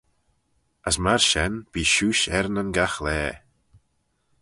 [0.89, 3.33] As myr shen bee shuish er nyn gaghlaa.